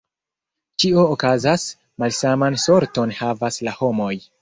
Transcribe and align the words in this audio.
Ĉio 0.83 1.03
okazas, 1.17 1.67
malsaman 2.05 2.61
sorton 2.67 3.17
havas 3.23 3.65
la 3.69 3.79
homoj! 3.83 4.15